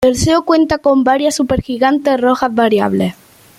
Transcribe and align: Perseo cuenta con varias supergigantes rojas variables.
Perseo 0.03 0.41
cuenta 0.45 0.79
con 0.79 1.03
varias 1.03 1.35
supergigantes 1.35 2.19
rojas 2.19 2.55
variables. 2.55 3.13